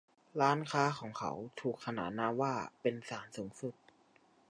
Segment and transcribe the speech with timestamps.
[0.41, 1.31] ร้านค้าของเขา
[1.61, 3.73] ถูกขนานนามว่าเป็น ศาลสูงสุด